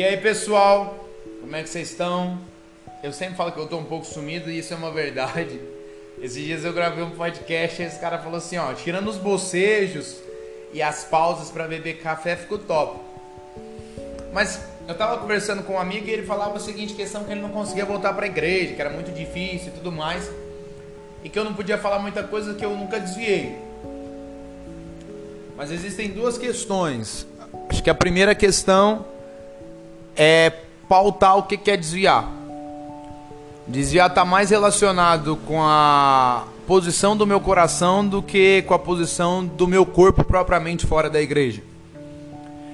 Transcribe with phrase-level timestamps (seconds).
[0.00, 0.98] E aí, pessoal?
[1.42, 2.38] Como é que vocês estão?
[3.02, 5.60] Eu sempre falo que eu tô um pouco sumido e isso é uma verdade.
[6.22, 10.16] Esses dias eu gravei um podcast e esse cara falou assim, ó, tirando os bocejos
[10.72, 12.98] e as pausas para beber café ficou top.
[14.32, 17.42] Mas eu tava conversando com um amigo e ele falava a seguinte questão que ele
[17.42, 20.30] não conseguia voltar para a igreja, que era muito difícil e tudo mais,
[21.22, 23.54] e que eu não podia falar muita coisa que eu nunca desviei.
[25.58, 27.26] Mas existem duas questões.
[27.68, 29.04] Acho que a primeira questão
[30.22, 30.50] é
[30.86, 32.30] pautar o que é desviar.
[33.66, 39.46] Desviar está mais relacionado com a posição do meu coração do que com a posição
[39.46, 41.62] do meu corpo propriamente fora da igreja.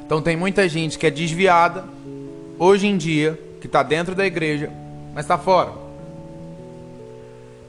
[0.05, 1.85] Então tem muita gente que é desviada
[2.59, 4.69] hoje em dia, que está dentro da igreja,
[5.15, 5.71] mas está fora.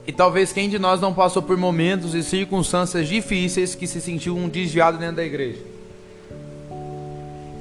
[0.08, 4.36] E talvez quem de nós não passou por momentos e circunstâncias difíceis que se sentiu
[4.36, 5.77] um desviado dentro da igreja.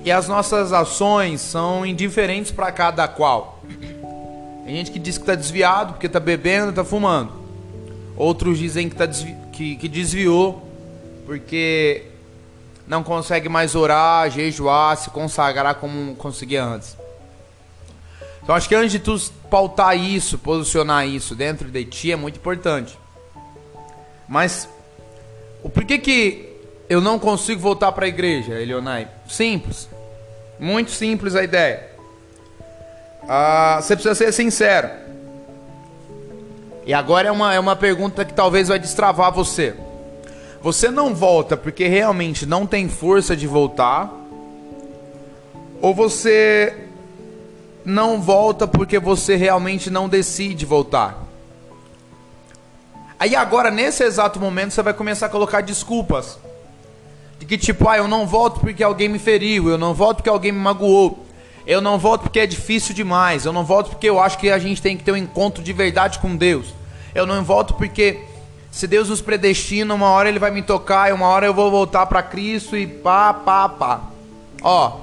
[0.08, 3.62] E as nossas ações são indiferentes para cada qual.
[4.64, 7.34] Tem gente que diz que está desviado porque está bebendo, está fumando.
[8.16, 10.66] Outros dizem que, tá desvi que, que desviou
[11.26, 12.06] porque
[12.88, 16.96] não consegue mais orar, jejuar, se consagrar como conseguia antes.
[18.42, 19.20] Então acho que antes de tu
[19.50, 22.98] pautar isso, posicionar isso dentro de ti é muito importante.
[24.26, 24.70] Mas
[25.62, 26.48] o porquê que
[26.88, 29.10] eu não consigo voltar para a igreja, Elionai?
[29.28, 29.97] Simples.
[30.60, 31.90] Muito simples a ideia.
[33.28, 34.90] Ah, você precisa ser sincero.
[36.86, 39.76] E agora é uma, é uma pergunta que talvez vai destravar você.
[40.62, 44.12] Você não volta porque realmente não tem força de voltar?
[45.82, 46.88] Ou você
[47.86, 51.28] não volta porque você realmente não decide voltar?
[53.20, 56.40] Aí agora, nesse exato momento, você vai começar a colocar desculpas.
[57.40, 60.30] De que tipo, ah, eu não volto porque alguém me feriu, eu não volto porque
[60.30, 61.26] alguém me magoou.
[61.66, 63.46] Eu não volto porque é difícil demais.
[63.46, 65.74] Eu não volto porque eu acho que a gente tem que ter um encontro de
[65.74, 66.74] verdade com Deus.
[67.14, 68.22] Eu não volto porque
[68.72, 71.70] se Deus nos predestina, uma hora ele vai me tocar e uma hora eu vou
[71.70, 74.02] voltar para Cristo e pá, pá, pá.
[74.62, 75.00] Ó,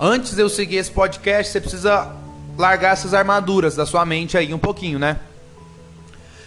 [0.00, 2.10] antes de eu seguir esse podcast, você precisa
[2.56, 5.18] largar essas armaduras da sua mente aí um pouquinho, né?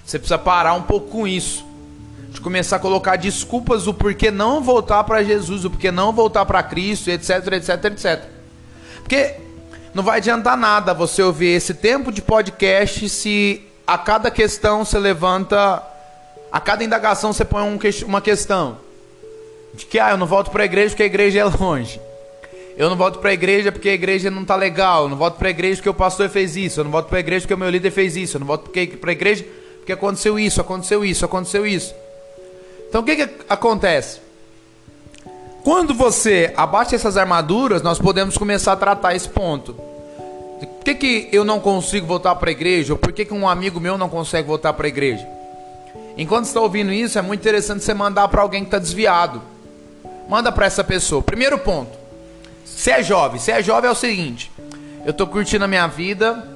[0.06, 1.67] Você precisa parar um pouco com isso
[2.38, 6.46] de começar a colocar desculpas o porquê não voltar para Jesus, o porquê não voltar
[6.46, 8.24] para Cristo, etc, etc, etc.
[9.00, 9.36] Porque
[9.94, 15.00] não vai adiantar nada você ouvir esse tempo de podcast se a cada questão você
[15.00, 15.82] levanta,
[16.52, 18.78] a cada indagação você põe um, uma questão.
[19.74, 22.00] De que, ah, eu não volto para a igreja porque a igreja é longe.
[22.78, 25.04] Eu não volto para a igreja porque a igreja não tá legal.
[25.04, 26.80] Eu não volto para a igreja porque o pastor fez isso.
[26.80, 28.38] Eu não volto para a igreja porque o meu líder fez isso.
[28.38, 29.44] Eu não volto para a igreja
[29.80, 31.96] porque aconteceu isso, aconteceu isso, aconteceu isso.
[32.90, 34.20] Então o que, que acontece?
[35.64, 39.74] Quando você abaixa essas armaduras, nós podemos começar a tratar esse ponto.
[39.74, 42.94] Por que, que eu não consigo voltar para a igreja?
[42.94, 45.28] Ou por que, que um amigo meu não consegue voltar para a igreja?
[46.18, 49.42] Enquanto está ouvindo isso, é muito interessante você mandar para alguém que está desviado.
[50.30, 51.22] Manda para essa pessoa.
[51.22, 51.92] Primeiro ponto.
[52.64, 54.50] Se é jovem, se é jovem é o seguinte:
[55.06, 56.48] eu estou curtindo a minha vida,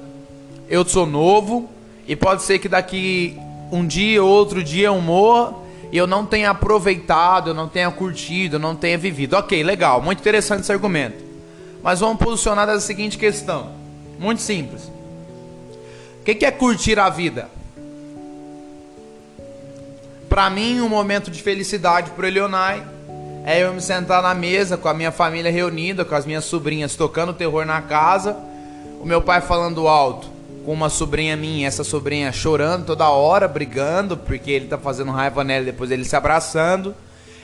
[0.68, 1.68] eu sou novo
[2.08, 3.38] e pode ser que daqui
[3.70, 5.61] um dia ou outro dia eu morra
[5.98, 9.34] eu não tenha aproveitado, eu não tenha curtido, eu não tenha vivido.
[9.34, 11.22] Ok, legal, muito interessante esse argumento.
[11.82, 13.72] Mas vamos posicionar da seguinte questão:
[14.18, 14.90] muito simples.
[16.20, 17.48] O que é curtir a vida?
[20.28, 22.82] Para mim, um momento de felicidade para o Elionai
[23.44, 26.94] é eu me sentar na mesa com a minha família reunida, com as minhas sobrinhas
[26.94, 28.36] tocando terror na casa,
[29.00, 30.28] o meu pai falando alto,
[30.64, 35.42] com uma sobrinha minha, essa sobrinha chorando toda hora, brigando, porque ele tá fazendo raiva
[35.44, 36.94] nela, depois ele se abraçando.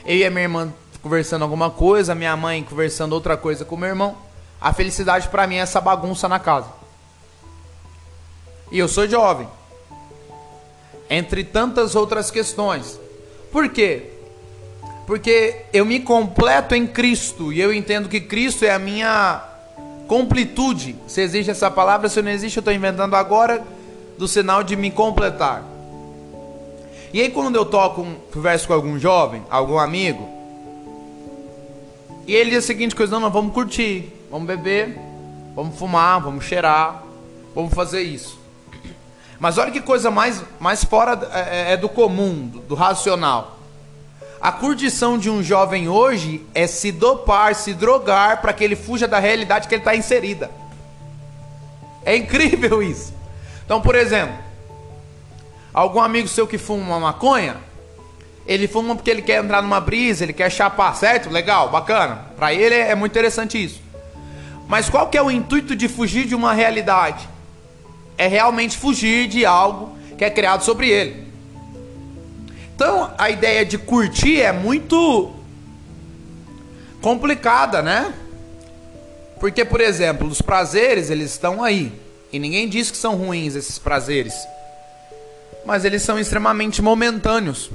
[0.07, 3.79] Eu e a minha irmã conversando alguma coisa, minha mãe conversando outra coisa com o
[3.79, 4.17] meu irmão.
[4.61, 6.69] A felicidade para mim é essa bagunça na casa.
[8.71, 9.49] E eu sou jovem.
[11.09, 13.01] Entre tantas outras questões.
[13.51, 14.11] Por quê?
[15.07, 19.48] Porque eu me completo em Cristo e eu entendo que Cristo é a minha
[20.09, 20.97] Completude.
[21.07, 23.63] Se existe essa palavra, se não existe, eu estou inventando agora
[24.19, 25.63] do sinal de me completar.
[27.13, 30.29] E aí quando eu toco, um, converso com algum jovem, algum amigo,
[32.27, 34.99] e ele diz a seguinte coisa, não, não, vamos curtir, vamos beber,
[35.55, 37.03] vamos fumar, vamos cheirar,
[37.55, 38.39] vamos fazer isso.
[39.39, 43.58] Mas olha que coisa mais, mais fora é, é do comum, do, do racional.
[44.41, 49.09] A curtição de um jovem hoje é se dopar, se drogar para que ele fuja
[49.09, 50.51] da realidade que ele está inserida.
[52.05, 53.13] É incrível isso.
[53.65, 54.37] Então, por exemplo,
[55.75, 57.57] algum amigo seu que fuma uma maconha,
[58.47, 61.29] ele fuma porque ele quer entrar numa brisa, ele quer chapar, certo?
[61.29, 62.27] Legal, bacana.
[62.37, 63.83] Para ele é muito interessante isso.
[64.69, 67.29] Mas qual que é o intuito de fugir de uma realidade?
[68.17, 71.28] É realmente fugir de algo que é criado sobre ele.
[72.79, 75.33] Então, a ideia de curtir é muito
[77.03, 78.15] complicada, né?
[79.41, 81.93] Porque, por exemplo, os prazeres, eles estão aí.
[82.33, 84.33] E ninguém diz que são ruins esses prazeres.
[85.67, 87.69] Mas eles são extremamente momentâneos.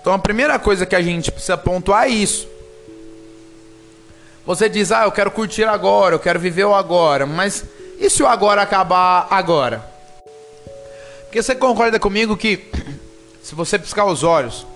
[0.00, 2.48] Então a primeira coisa que a gente precisa pontuar é isso.
[4.44, 7.26] Você diz, ah, eu quero curtir agora, eu quero viver o agora.
[7.26, 7.64] Mas
[7.96, 9.88] e se o agora acabar agora?
[11.26, 12.74] Porque você concorda comigo que
[13.44, 14.66] se você piscar os olhos,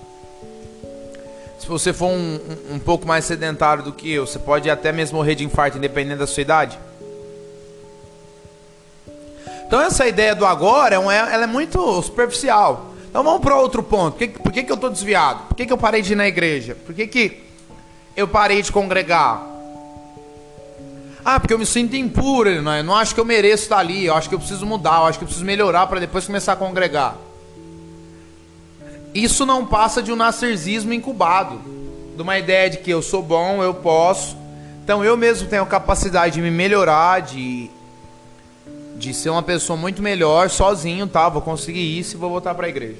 [1.58, 2.38] se você for um,
[2.70, 5.78] um, um pouco mais sedentário do que eu, você pode até mesmo morrer de infarto,
[5.78, 6.78] independente da sua idade?
[9.66, 12.92] Então essa ideia do agora é ela é muito superficial.
[13.08, 14.18] Então vamos para outro ponto.
[14.18, 15.44] Por que, por que, que eu estou desviado?
[15.48, 16.74] Por que, que eu parei de ir na igreja?
[16.74, 17.42] Por que, que
[18.14, 19.46] eu parei de congregar?
[21.24, 24.04] Ah, porque eu me sinto impuro, não, eu não acho que eu mereço estar ali,
[24.04, 26.52] eu acho que eu preciso mudar, eu acho que eu preciso melhorar para depois começar
[26.52, 27.16] a congregar.
[29.14, 31.60] Isso não passa de um narcisismo incubado,
[32.14, 34.36] de uma ideia de que eu sou bom, eu posso,
[34.82, 37.70] então eu mesmo tenho a capacidade de me melhorar, de
[38.98, 41.28] de ser uma pessoa muito melhor sozinho, tá?
[41.28, 42.98] Vou conseguir isso e vou voltar para a igreja.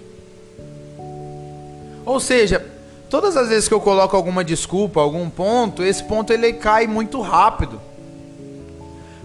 [2.07, 2.65] Ou seja,
[3.11, 7.21] todas as vezes que eu coloco alguma desculpa, algum ponto, esse ponto ele cai muito
[7.21, 7.81] rápido.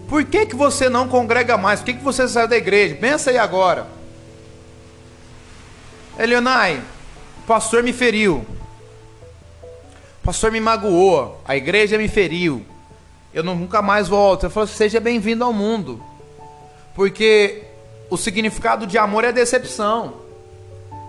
[0.10, 1.80] Por que, que você não congrega mais?
[1.80, 2.96] Por que, que você saiu da igreja?
[2.96, 3.88] Pensa aí agora.
[6.18, 6.82] Elionai,
[7.44, 8.46] o pastor me feriu.
[10.22, 11.42] O pastor me magoou.
[11.46, 12.66] A igreja me feriu.
[13.34, 14.46] Eu nunca mais volto.
[14.46, 16.04] Eu falo, seja bem-vindo ao mundo.
[16.96, 17.64] Porque
[18.10, 20.22] o significado de amor é decepção.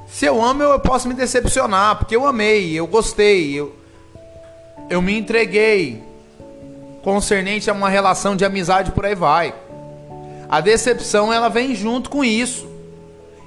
[0.09, 3.75] Se eu amo, eu posso me decepcionar, porque eu amei, eu gostei, eu,
[4.89, 6.03] eu me entreguei.
[7.03, 9.55] Concernente a uma relação de amizade, por aí vai.
[10.49, 12.74] A decepção, ela vem junto com isso.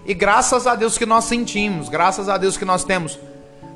[0.07, 3.19] E graças a Deus que nós sentimos, graças a Deus que nós temos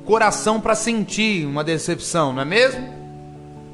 [0.05, 3.01] coração para sentir uma decepção, não é mesmo?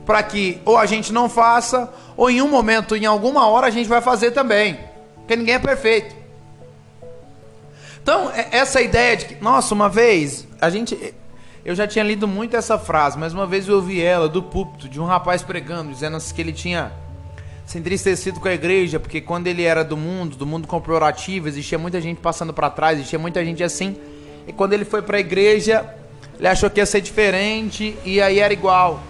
[0.07, 3.69] para que ou a gente não faça, ou em um momento, em alguma hora, a
[3.69, 4.79] gente vai fazer também.
[5.17, 6.15] Porque ninguém é perfeito.
[8.01, 11.13] Então, é, essa ideia de que, nossa, uma vez, a gente.
[11.65, 14.87] Eu já tinha lido muito essa frase, mas uma vez eu ouvi ela do púlpito
[14.87, 16.93] de um rapaz pregando, dizendo que ele tinha
[17.67, 21.77] se entristecido com a igreja, porque quando ele era do mundo, do mundo corporativo, existia
[21.77, 23.97] muita gente passando para trás, existia muita gente assim.
[24.47, 25.85] E quando ele foi para a igreja,
[26.39, 29.01] ele achou que ia ser diferente e aí era igual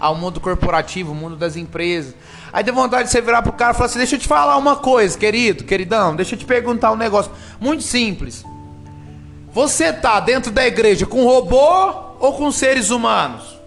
[0.00, 2.14] ao mundo corporativo, mundo das empresas.
[2.50, 4.56] Aí deu vontade de você virar pro cara e falar assim: Deixa eu te falar
[4.56, 7.30] uma coisa, querido, queridão, deixa eu te perguntar um negócio.
[7.60, 8.42] Muito simples.
[9.52, 13.58] Você tá dentro da igreja com robô ou com seres humanos?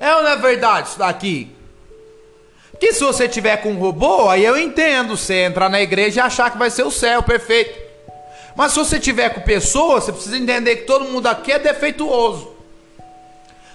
[0.00, 1.59] É ou não é verdade isso daqui?
[2.80, 6.24] Que se você tiver com um robô, aí eu entendo você entrar na igreja e
[6.24, 7.78] achar que vai ser o céu perfeito.
[8.56, 12.50] Mas se você tiver com pessoas, você precisa entender que todo mundo aqui é defeituoso.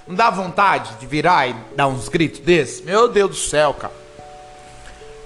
[0.08, 2.82] Não dá vontade de virar e dar uns gritos desses?
[2.82, 3.94] Meu Deus do céu, cara.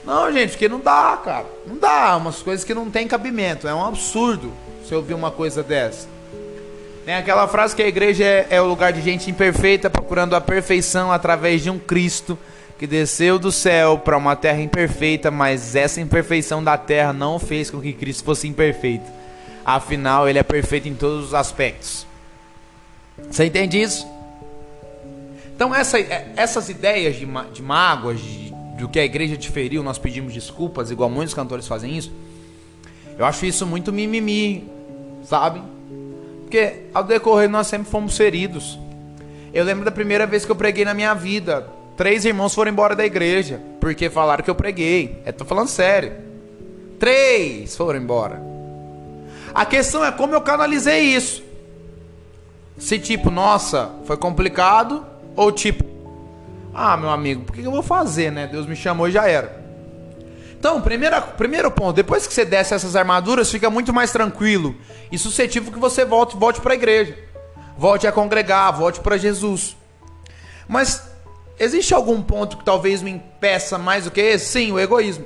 [0.05, 1.45] Não, gente, porque não dá, cara.
[1.65, 2.15] Não dá.
[2.17, 3.67] Umas coisas que não tem cabimento.
[3.67, 4.51] É um absurdo
[4.83, 6.07] você ouvir uma coisa dessa.
[7.05, 10.41] Tem aquela frase que a igreja é, é o lugar de gente imperfeita procurando a
[10.41, 12.37] perfeição através de um Cristo
[12.79, 17.69] que desceu do céu para uma terra imperfeita, mas essa imperfeição da terra não fez
[17.69, 19.03] com que Cristo fosse imperfeito.
[19.65, 22.07] Afinal, ele é perfeito em todos os aspectos.
[23.29, 24.07] Você entende isso?
[25.53, 29.83] Então essa, é, essas ideias de, de mágoas, de, do que a igreja te feriu,
[29.83, 32.13] nós pedimos desculpas, igual muitos cantores fazem isso.
[33.17, 34.65] Eu acho isso muito mimimi,
[35.25, 35.61] sabe?
[36.43, 38.79] Porque ao decorrer nós sempre fomos feridos.
[39.53, 41.77] Eu lembro da primeira vez que eu preguei na minha vida.
[41.99, 45.21] Três irmãos foram embora da igreja porque falaram que eu preguei.
[45.25, 46.13] Eu tô falando sério.
[46.97, 48.41] Três foram embora.
[49.53, 51.43] A questão é como eu canalizei isso.
[52.77, 55.83] Se tipo, nossa, foi complicado, ou tipo,
[56.73, 58.47] ah, meu amigo, por que eu vou fazer, né?
[58.47, 59.61] Deus me chamou e já era.
[60.57, 64.73] Então, primeira, primeiro ponto, depois que você desce essas armaduras, fica muito mais tranquilo
[65.11, 67.17] e suscetível que você volte, volte para a igreja.
[67.77, 69.75] Volte a congregar, volte para Jesus.
[70.65, 71.08] Mas
[71.59, 74.45] existe algum ponto que talvez me impeça mais do que esse?
[74.45, 75.25] Sim, o egoísmo.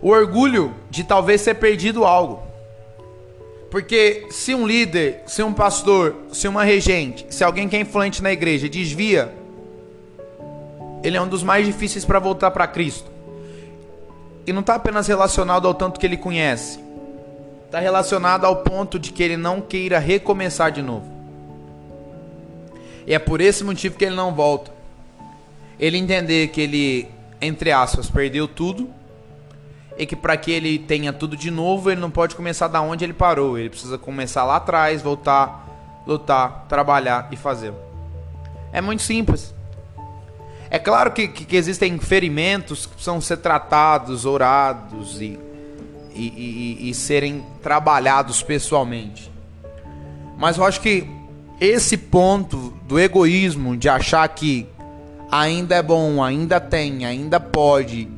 [0.00, 2.42] O orgulho de talvez ter perdido algo.
[3.70, 8.22] Porque se um líder, se um pastor, se uma regente, se alguém que é influente
[8.22, 9.32] na igreja desvia,
[11.02, 13.10] ele é um dos mais difíceis para voltar para Cristo.
[14.46, 16.80] E não está apenas relacionado ao tanto que ele conhece,
[17.66, 21.19] está relacionado ao ponto de que ele não queira recomeçar de novo.
[23.06, 24.70] E é por esse motivo que ele não volta.
[25.78, 27.08] ele entender que ele,
[27.40, 28.90] entre aspas, perdeu tudo
[29.96, 33.04] e que para que ele tenha tudo de novo, ele não pode começar da onde
[33.04, 33.58] ele parou.
[33.58, 37.72] Ele precisa começar lá atrás, voltar, lutar, trabalhar e fazer.
[38.72, 39.54] É muito simples.
[40.70, 45.38] É claro que, que, existem ferimentos que precisam ser tratados, orados e,
[46.14, 49.30] e, e, e serem trabalhados pessoalmente.
[50.38, 51.06] Mas eu acho que
[51.60, 54.66] esse ponto do egoísmo, de achar que
[55.30, 58.08] ainda é bom, ainda tem, ainda pode,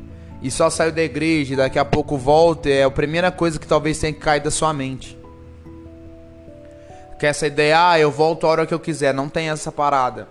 [0.41, 3.67] e só saiu da igreja e daqui a pouco volta, é a primeira coisa que
[3.67, 5.15] talvez tenha que cair da sua mente.
[7.19, 10.27] Que essa ideia, ah, eu volto a hora que eu quiser, não tem essa parada.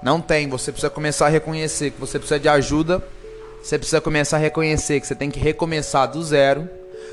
[0.00, 3.02] Não tem, você precisa começar a reconhecer que você precisa de ajuda,
[3.60, 6.70] você precisa começar a reconhecer que você tem que recomeçar do zero.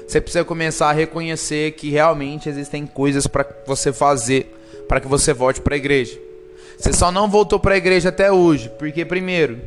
[0.08, 5.34] Você precisa começar a reconhecer que realmente existem coisas para você fazer para que você
[5.34, 6.20] volte para a igreja.
[6.78, 9.60] Você só não voltou para a igreja até hoje, porque primeiro,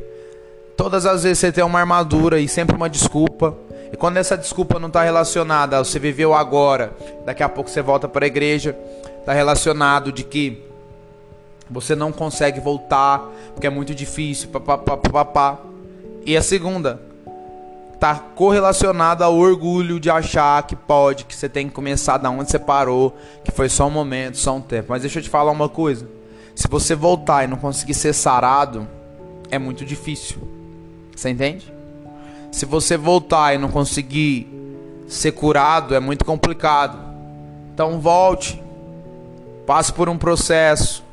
[0.75, 3.55] todas as vezes você tem uma armadura e sempre uma desculpa.
[3.91, 6.93] E quando essa desculpa não está relacionada, você viveu agora,
[7.25, 8.77] daqui a pouco você volta para a igreja,
[9.19, 10.61] está relacionado de que
[11.69, 13.19] você não consegue voltar
[13.53, 15.57] porque é muito difícil, papapá.
[16.25, 17.06] E a segunda
[17.99, 22.51] tá correlacionada ao orgulho de achar que pode, que você tem que começar da onde
[22.51, 24.87] você parou, que foi só um momento, só um tempo.
[24.89, 26.07] Mas deixa eu te falar uma coisa.
[26.55, 28.87] Se você voltar e não conseguir ser sarado,
[29.49, 30.37] é muito difícil.
[31.15, 31.73] Você entende?
[32.51, 34.47] Se você voltar e não conseguir
[35.07, 36.97] ser curado, é muito complicado.
[37.73, 38.61] Então volte.
[39.65, 41.03] Passe por um processo.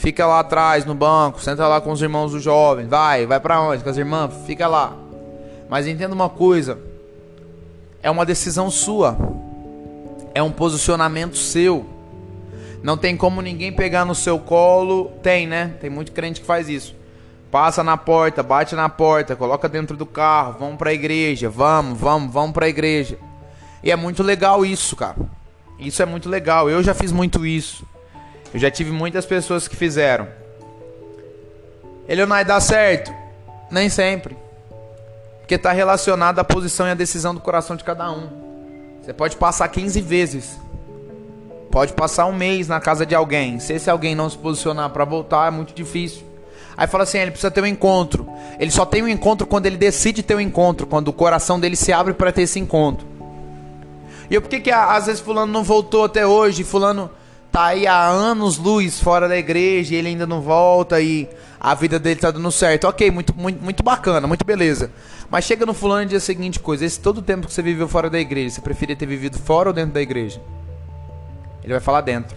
[0.00, 2.88] Fica lá atrás no banco, senta lá com os irmãos dos jovens.
[2.88, 3.84] Vai, vai para onde?
[3.84, 4.32] Com as irmãs?
[4.46, 4.94] Fica lá.
[5.68, 6.78] Mas entenda uma coisa:
[8.02, 9.14] é uma decisão sua,
[10.34, 11.84] é um posicionamento seu.
[12.82, 15.12] Não tem como ninguém pegar no seu colo.
[15.22, 15.74] Tem, né?
[15.82, 16.94] Tem muito crente que faz isso.
[17.50, 22.00] Passa na porta, bate na porta, coloca dentro do carro, vamos para a igreja, vamos,
[22.00, 23.18] vamos, vamos para a igreja.
[23.84, 25.16] E é muito legal isso, cara.
[25.78, 26.70] Isso é muito legal.
[26.70, 27.84] Eu já fiz muito isso.
[28.52, 30.28] Eu já tive muitas pessoas que fizeram.
[32.08, 33.14] Ele não vai dar certo?
[33.70, 34.36] Nem sempre.
[35.40, 38.28] Porque está relacionado à posição e à decisão do coração de cada um.
[39.00, 40.58] Você pode passar 15 vezes.
[41.70, 43.60] Pode passar um mês na casa de alguém.
[43.60, 46.22] Se esse alguém não se posicionar para voltar, é muito difícil.
[46.76, 48.28] Aí fala assim: ele precisa ter um encontro.
[48.58, 51.76] Ele só tem um encontro quando ele decide ter um encontro, quando o coração dele
[51.76, 53.06] se abre para ter esse encontro.
[54.28, 56.64] E por que, que às vezes Fulano não voltou até hoje?
[56.64, 57.10] Fulano
[57.50, 61.28] tá aí há anos luz fora da igreja e ele ainda não volta e
[61.58, 62.86] a vida dele tá dando certo.
[62.86, 64.90] Ok, muito, muito, muito bacana, muito beleza.
[65.28, 67.62] Mas chega no fulano e diz a seguinte coisa: esse todo o tempo que você
[67.62, 70.40] viveu fora da igreja, você preferia ter vivido fora ou dentro da igreja?
[71.62, 72.36] Ele vai falar dentro.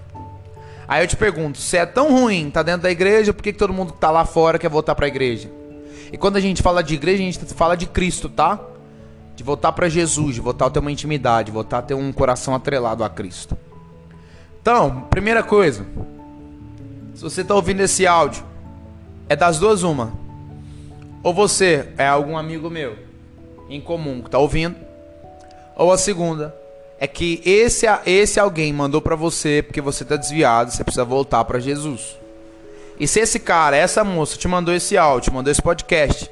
[0.88, 3.58] Aí eu te pergunto, se é tão ruim tá dentro da igreja, por que, que
[3.58, 5.50] todo mundo que tá lá fora quer voltar para a igreja?
[6.12, 8.60] E quando a gente fala de igreja, a gente fala de Cristo, tá?
[9.36, 12.54] De voltar para Jesus, de voltar a ter uma intimidade, voltar a ter um coração
[12.54, 13.58] atrelado a Cristo.
[14.64, 15.86] Então, primeira coisa,
[17.14, 18.46] se você está ouvindo esse áudio,
[19.28, 20.14] é das duas uma.
[21.22, 22.98] Ou você é algum amigo meu
[23.70, 24.78] em comum que está ouvindo,
[25.76, 26.56] ou a segunda
[26.98, 31.44] é que esse esse alguém mandou para você porque você está desviado, você precisa voltar
[31.44, 32.18] para Jesus.
[32.98, 36.32] E se esse cara, essa moça te mandou esse áudio, te mandou esse podcast,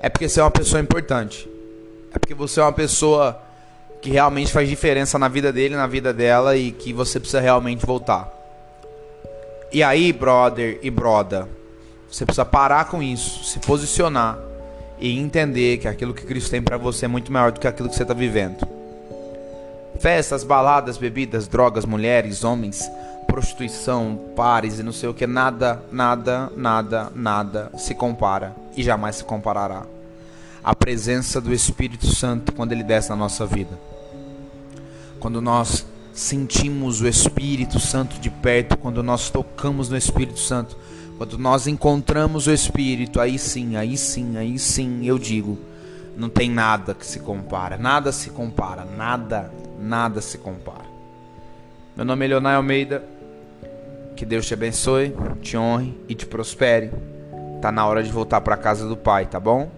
[0.00, 1.48] é porque você é uma pessoa importante.
[2.12, 3.40] É porque você é uma pessoa
[4.00, 7.84] que realmente faz diferença na vida dele, na vida dela e que você precisa realmente
[7.84, 8.32] voltar.
[9.72, 11.48] E aí, brother e broda,
[12.10, 14.38] você precisa parar com isso, se posicionar
[14.98, 17.88] e entender que aquilo que Cristo tem para você é muito maior do que aquilo
[17.88, 18.66] que você está vivendo.
[20.00, 22.90] Festas, baladas, bebidas, drogas, mulheres, homens,
[23.26, 29.16] prostituição, pares e não sei o que, nada, nada, nada, nada se compara e jamais
[29.16, 29.84] se comparará
[30.62, 33.78] a presença do Espírito Santo quando ele desce na nossa vida.
[35.18, 40.76] Quando nós sentimos o Espírito Santo de perto, quando nós tocamos no Espírito Santo,
[41.16, 45.58] quando nós encontramos o Espírito, aí sim, aí sim, aí sim, eu digo,
[46.16, 50.90] não tem nada que se compara, nada se compara, nada, nada se compara.
[51.96, 53.04] Meu nome é Leonardo Almeida.
[54.16, 56.90] Que Deus te abençoe, te honre e te prospere.
[57.62, 59.70] Tá na hora de voltar para casa do Pai, tá bom?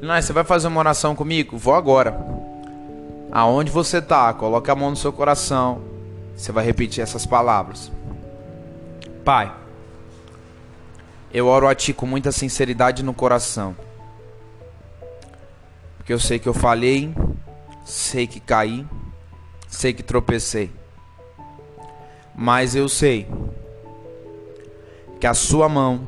[0.00, 1.58] Não, você vai fazer uma oração comigo?
[1.58, 2.18] Vou agora.
[3.30, 5.82] Aonde você está, coloque a mão no seu coração.
[6.34, 7.92] Você vai repetir essas palavras.
[9.24, 9.54] Pai,
[11.32, 13.76] eu oro a Ti com muita sinceridade no coração.
[15.98, 17.14] Porque eu sei que eu falhei,
[17.84, 18.86] sei que caí,
[19.68, 20.72] sei que tropecei.
[22.34, 23.28] Mas eu sei
[25.20, 26.06] que a sua mão,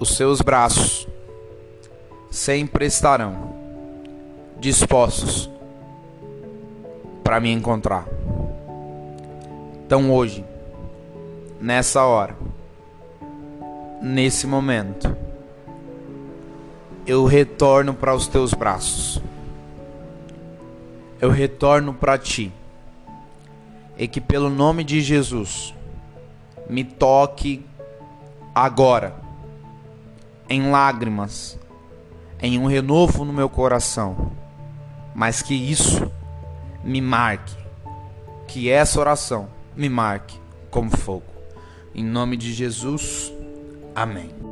[0.00, 1.06] os seus braços,
[2.30, 3.54] sempre estarão
[4.58, 5.50] dispostos
[7.24, 8.06] para me encontrar.
[9.84, 10.44] Então hoje,
[11.60, 12.36] nessa hora,
[14.00, 15.16] nesse momento,
[17.06, 19.20] eu retorno para os teus braços.
[21.20, 22.52] Eu retorno para ti.
[23.98, 25.74] E que pelo nome de Jesus
[26.68, 27.66] me toque
[28.54, 29.14] agora
[30.48, 31.58] em lágrimas,
[32.42, 34.32] em um renovo no meu coração,
[35.14, 36.10] mas que isso
[36.82, 37.56] me marque,
[38.46, 40.38] que essa oração me marque
[40.70, 41.24] como fogo.
[41.94, 43.32] Em nome de Jesus,
[43.94, 44.49] amém.